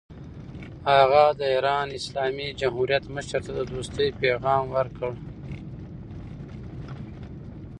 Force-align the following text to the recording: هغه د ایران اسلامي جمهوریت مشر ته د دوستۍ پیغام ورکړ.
هغه 0.93 1.23
د 1.39 1.41
ایران 1.53 1.87
اسلامي 1.99 2.47
جمهوریت 2.59 3.03
مشر 3.15 3.39
ته 3.45 3.51
د 3.57 3.59
دوستۍ 3.73 4.09
پیغام 4.21 4.63
ورکړ. 4.75 5.13